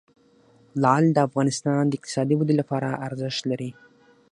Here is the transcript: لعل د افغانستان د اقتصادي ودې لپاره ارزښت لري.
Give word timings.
لعل 0.81 1.05
د 1.13 1.17
افغانستان 1.27 1.83
د 1.87 1.93
اقتصادي 1.97 2.35
ودې 2.37 2.55
لپاره 2.61 2.89
ارزښت 3.07 3.41
لري. 3.51 3.71